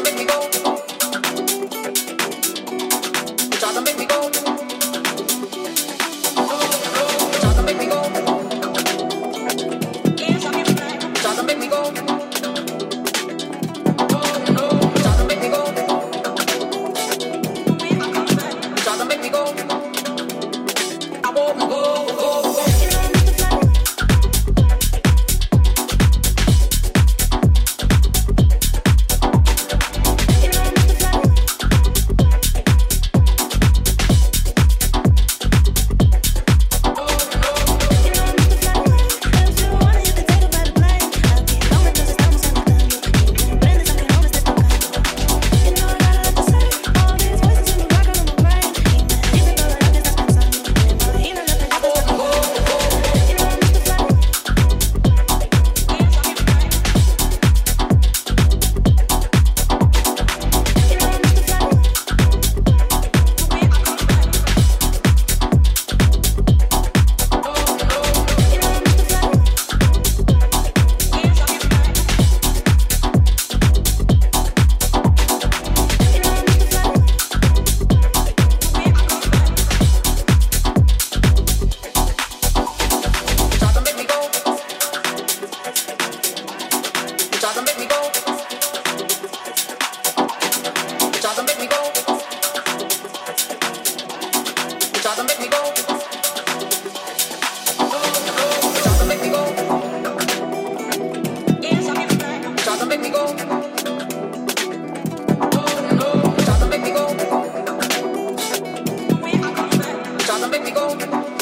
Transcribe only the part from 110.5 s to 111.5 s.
conmigo.